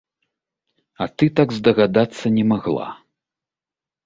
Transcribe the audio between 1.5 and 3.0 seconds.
ты здагадацца не магла?!